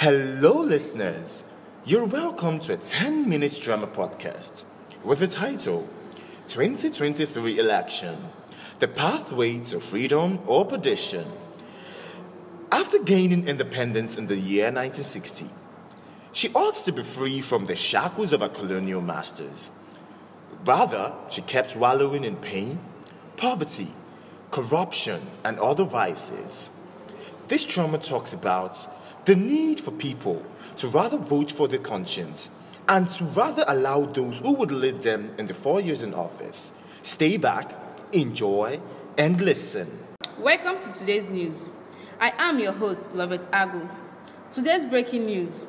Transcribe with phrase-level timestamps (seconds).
[0.00, 1.42] Hello, listeners.
[1.84, 4.64] You're welcome to a 10 minutes drama podcast
[5.02, 5.88] with the title
[6.46, 8.16] 2023 Election
[8.78, 11.26] The Pathway to Freedom or Perdition.
[12.70, 15.46] After gaining independence in the year 1960,
[16.30, 19.72] she ought to be free from the shackles of her colonial masters.
[20.64, 22.78] Rather, she kept wallowing in pain,
[23.36, 23.88] poverty,
[24.52, 26.70] corruption, and other vices.
[27.48, 28.86] This drama talks about
[29.28, 30.42] the need for people
[30.74, 32.50] to rather vote for their conscience
[32.88, 36.72] and to rather allow those who would lead them in the four years in office
[37.02, 37.74] stay back,
[38.12, 38.80] enjoy,
[39.18, 39.86] and listen.
[40.38, 41.68] Welcome to today's news.
[42.18, 43.86] I am your host, Lovett Agu.
[44.50, 45.66] Today's breaking news.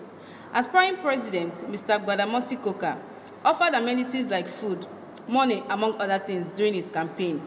[0.53, 2.02] Aspiring President, Mr.
[2.02, 2.98] Gbadamosi Koka,
[3.44, 4.88] offered amenities like food,
[5.28, 7.41] money, among other things during his campaign.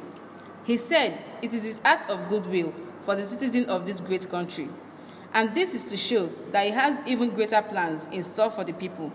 [0.64, 4.68] He said it is his act of goodwill for the citizens of this great country.
[5.34, 8.72] And this is to show that he has even greater plans in store for the
[8.72, 9.10] people.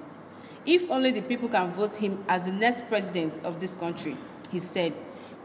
[0.66, 4.18] If only the people can vote him as the next president of this country,
[4.52, 4.94] he said.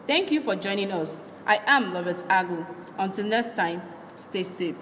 [0.06, 1.16] Thank you for joining us.
[1.46, 2.66] I am Robert Agu.
[2.98, 3.83] Until next time,
[4.16, 4.74] stay safe.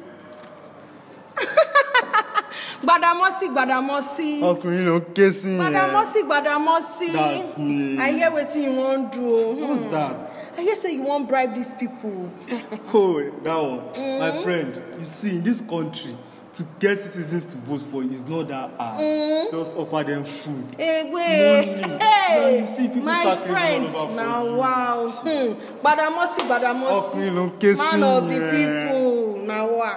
[2.83, 4.41] Gbadamosi, Gbadamosi.
[4.43, 5.59] ọkùnrin ló ké sí yẹn.
[5.61, 7.13] Gbadamosi, Gbadamosi.
[7.13, 7.99] That's me.
[7.99, 9.19] I hear wetin you wan do.
[9.67, 9.91] who's Hmm.
[9.91, 10.50] that.
[10.61, 12.31] I hear say you wan bribe these people.
[12.93, 13.79] oh that one
[14.21, 14.43] my mm.
[14.43, 16.15] friend you see in this country
[16.53, 19.51] to get citizens to vote for you is not that hard mm.
[19.51, 20.67] just offer them food.
[20.79, 21.77] Eh, hey, wait.
[21.77, 22.03] need.
[22.03, 23.87] Hey, Now you see people my friend.
[23.87, 24.57] all over Na for you.
[24.57, 25.09] wow.
[25.09, 25.79] Hmm.
[25.81, 26.93] Gbadamosi, Gbadamosi.
[27.01, 29.47] ọkùnrin ló ń ké sí Man of the people.
[29.47, 29.91] Na wa.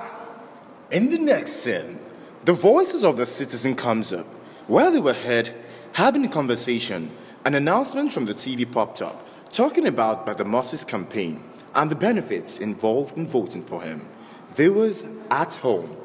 [0.92, 2.00] In the next scene,
[2.46, 4.28] the voices of the citizen comes up.
[4.68, 5.52] While they were heard
[5.92, 7.12] having a conversation,
[7.44, 11.44] an announcement from the TV popped up talking about Gbadamosi's campaign
[11.76, 14.08] and the benefits involved in voting for him.
[14.56, 15.96] Viewers at home.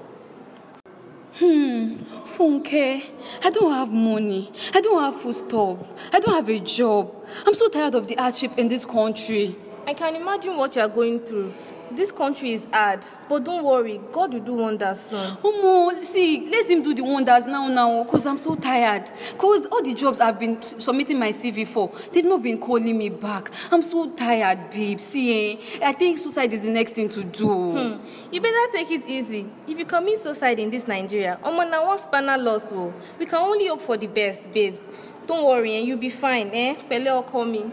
[1.38, 1.94] Hmm,
[2.26, 3.02] Funke,
[3.42, 4.52] I don't have money.
[4.74, 6.12] I don't have food stuff.
[6.12, 7.14] I don't have a job.
[7.46, 9.56] I'm so tired of the hardship in this country.
[9.86, 11.54] I can imagine what you are going through.
[11.90, 15.36] This country is hard, but don't worry, God will do wonders soon.
[15.36, 19.10] Omo, see, let him do the wonders now, now, because I'm so tired.
[19.32, 23.08] Because all the jobs I've been submitting my CV for, they've not been calling me
[23.08, 23.50] back.
[23.70, 25.00] I'm so tired, babe.
[25.00, 27.72] See, eh, I think suicide is the next thing to do.
[27.96, 28.32] Hmm.
[28.32, 29.46] You better take it easy.
[29.66, 32.92] If you commit suicide in this Nigeria, Omo na one spanner loss oh.
[33.18, 34.88] We can only hope for the best, babes.
[35.28, 36.74] Don't worry, and you'll be fine, eh?
[36.88, 37.70] Pele or call me.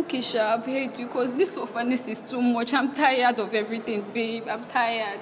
[0.00, 2.74] Okay, Sha, I've heard you, because this sufferness is too much.
[2.74, 4.46] I'm tired of everything, babe.
[4.50, 5.20] I'm tired.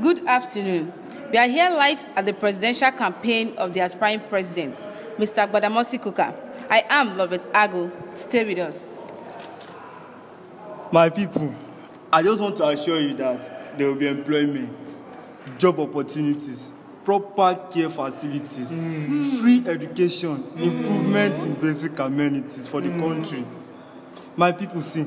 [0.00, 0.92] Good afternoon.
[1.30, 4.74] We are here live at the presidential campaign of the aspiring president,
[5.18, 5.48] Mr.
[5.48, 6.34] Gbadamosi Koka.
[6.68, 7.92] I am Robert Agu.
[8.18, 8.88] Stay with us.
[10.92, 11.54] my people
[12.12, 14.98] i just want to assure you that there will be employment
[15.58, 16.70] job opportunities
[17.04, 18.70] proper care facilities
[19.40, 23.44] free education improvement in basic amenities for the country
[24.36, 25.06] my people see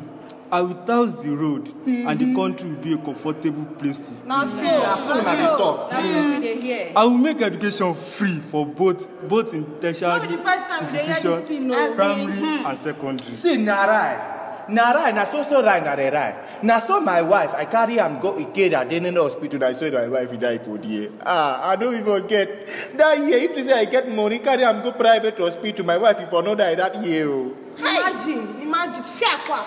[0.51, 4.27] i will tiles the road and the country will be a comfortable place to stay
[4.27, 4.57] Na so.
[4.57, 5.89] So now they talk.
[5.89, 6.91] That's what we dey hear.
[6.95, 10.37] i will make education free for both both in tertiary the
[10.81, 13.33] institution primary and secondary.
[13.33, 14.34] See, na rai.
[14.69, 16.35] Na rai, na so so rai, na de rai.
[16.63, 19.89] Na so my wife, I carry am go Ikeda, then in the hospital, I saw
[19.91, 21.09] my wife die for there.
[21.25, 22.67] Ah, I don't even get
[22.97, 23.37] that year.
[23.37, 26.41] If they say I get money, carry am go private hospital, my wife if I
[26.41, 27.27] not die that year.
[27.29, 27.53] oh.
[27.77, 29.03] Imagine, imagine.
[29.03, 29.65] Fiakwa.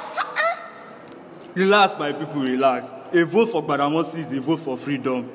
[1.55, 5.29] relax my people relax a vote for gbadamosi is a vote for freedom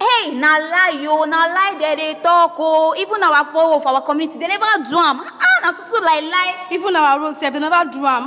[0.00, 4.00] hey na lie o na lie dem dey talk o even our poor for our
[4.02, 5.20] community dem never do am
[5.62, 8.26] na so so like lie Even our road sef, they never do am.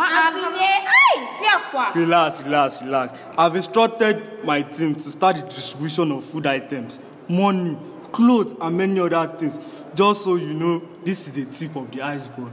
[1.95, 7.00] relax relax relax i have instructed my team to start the distribution of food items
[7.29, 7.78] money
[8.12, 9.59] clothes and many other things
[9.95, 12.51] just so you know this is a tip of the iceberg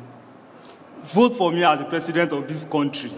[1.05, 3.13] vote for me as the president of this country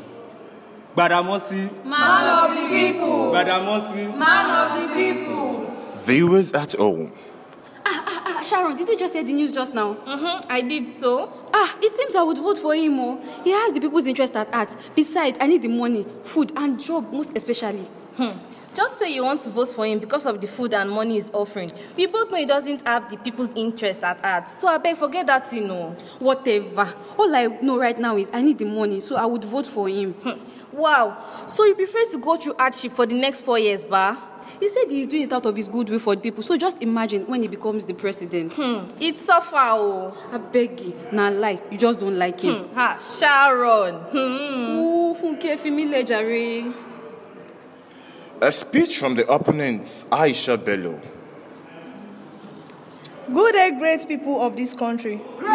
[0.96, 3.30] gbadamosi Man of the people.
[3.32, 4.16] gbadamosi.
[4.18, 5.70] Man of the people.
[6.02, 7.12] Viewers at home.
[7.86, 9.94] Ah, Sharon, did you just hear the news just now?
[9.94, 11.30] Mm-hmm, I did so.
[11.52, 12.98] Ah, it seems I would vote for him.
[12.98, 13.42] Oh.
[13.44, 14.74] He has the people's interest at heart.
[14.94, 17.88] Besides, I need the money, food, and job, most especially.
[18.16, 18.38] Hmm.
[18.74, 21.30] Just say you want to vote for him because of the food and money he's
[21.30, 21.72] offering.
[21.96, 24.50] We both know he doesn't have the people's interest at heart.
[24.50, 25.96] So I beg, forget that, you know.
[26.20, 26.94] Whatever.
[27.18, 29.88] All I know right now is I need the money, so I would vote for
[29.88, 30.12] him.
[30.12, 30.38] Hmm.
[30.70, 31.18] Wow.
[31.48, 34.16] So you prefer to go through hardship for the next four years, ba?
[34.60, 36.42] He said he's doing it out of his goodwill for the people.
[36.42, 38.52] So just imagine when he becomes the president.
[38.54, 38.86] Hmm.
[39.00, 40.16] It's suffer, oh.
[40.32, 40.96] I beg you.
[41.12, 41.60] Nah, lie.
[41.70, 42.64] You just don't like him.
[42.64, 42.74] Hmm.
[42.74, 43.94] Ha, Sharon.
[43.94, 44.78] Hmm.
[44.78, 46.74] Ooh, Funke Fimi Lejare.
[48.40, 51.00] A speech from the opponents, Aisha Bello.
[53.32, 55.20] Good day, great people of this country.
[55.38, 55.54] Great!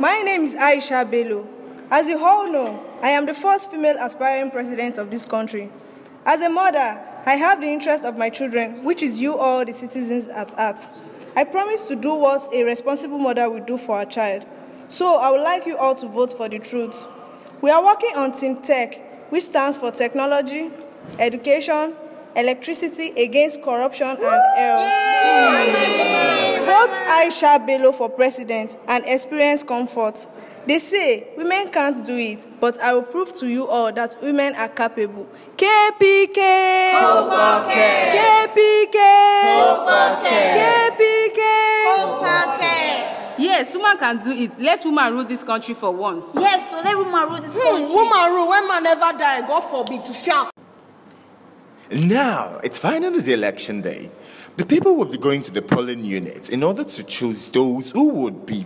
[0.00, 1.46] My name is Aisha Bello.
[1.90, 5.70] As you all know, I am the first female aspiring president of this country.
[6.26, 9.72] As a mother, I have the interest of my children, which is you all, the
[9.74, 10.80] citizens, at heart.
[11.36, 14.46] I promise to do what a responsible mother would do for her child.
[14.88, 17.06] So I would like you all to vote for the truth.
[17.60, 20.70] We are working on Team Tech, which stands for technology,
[21.18, 21.94] education,
[22.36, 24.18] electricity against corruption and
[24.56, 24.92] health.
[26.66, 30.26] Vote Aisha Bello for president and experience comfort.
[30.66, 34.54] They say women can't do it, but I will prove to you all that women
[34.54, 35.26] are capable.
[35.56, 36.36] KPK!
[38.14, 38.98] KPK!
[40.56, 41.40] KPK!
[43.36, 44.58] Yes, woman can do it.
[44.60, 46.30] Let woman rule this country for once.
[46.34, 47.94] Yes, so let woman rule this Hmm, country.
[47.94, 50.50] woman rule when man never die, God forbid to fiat.
[51.90, 54.10] Now, it's finally the election day.
[54.56, 58.04] The people will be going to the polling units in order to choose those who
[58.08, 58.64] would be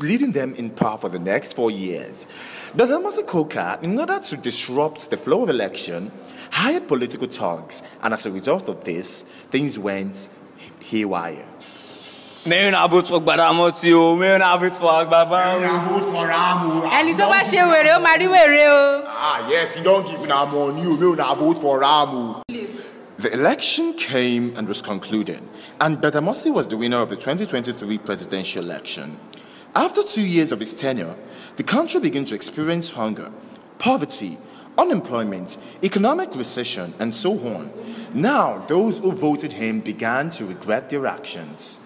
[0.00, 2.26] leading them in power for the next four years.
[2.74, 6.10] But Amasa Koka, in order to disrupt the flow of election,
[6.50, 10.28] hired political thugs, and as a result of this, things went
[10.80, 11.46] haywire.
[12.44, 15.88] May una vote for Gbadamosi o, may una vote for Agbaba o.
[16.00, 16.82] vote for Ramu.
[16.90, 19.04] ẹni tó bá ṣe wèrè ó máa rí wèrè o.
[19.06, 22.42] Ah, yes, you don't give una money, you may not vote for Ramu.
[23.18, 25.40] The election came and was concluded,
[25.80, 29.20] and Gbadamosi was the winner of the 2023 presidential election.
[29.74, 31.16] After two years of his tenure,
[31.56, 33.32] the country began to experience hunger,
[33.78, 34.36] poverty,
[34.76, 37.72] unemployment, economic recession, and so on.
[38.12, 41.78] Now, those who voted him began to regret their actions.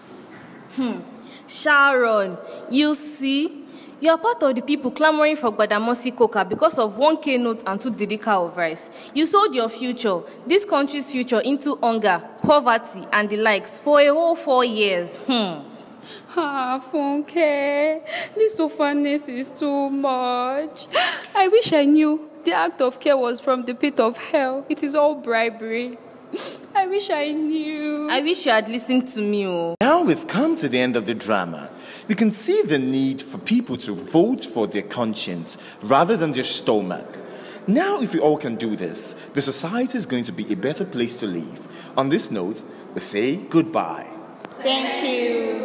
[1.46, 2.36] Sharon,
[2.70, 3.64] you see,
[4.00, 7.62] you are part of the people clamoring for Gbadamosi Koka because of one K note
[7.66, 8.90] and two didika of rice.
[9.14, 14.08] You sold your future, this country's future, into hunger, poverty, and the likes for a
[14.08, 15.18] whole four years.
[15.18, 15.75] Hmm.
[16.36, 18.02] Ah, Funke,
[18.34, 20.86] this orphaness is too much.
[21.34, 24.64] I wish I knew the act of care was from the pit of hell.
[24.68, 25.98] It is all bribery.
[26.74, 28.08] I wish I knew.
[28.10, 29.46] I wish you had listened to me.
[29.46, 29.76] Oh.
[29.80, 31.70] Now we've come to the end of the drama.
[32.08, 36.44] We can see the need for people to vote for their conscience rather than their
[36.44, 37.18] stomach.
[37.66, 40.84] Now, if we all can do this, the society is going to be a better
[40.84, 41.66] place to live.
[41.96, 42.62] On this note,
[42.94, 44.06] we say goodbye.
[44.50, 45.56] Thank you.